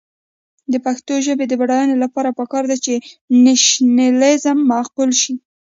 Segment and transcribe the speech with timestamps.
[0.71, 2.93] د پښتو ژبې د بډاینې لپاره پکار ده چې
[3.43, 5.33] نیشنلېزم معقول شي.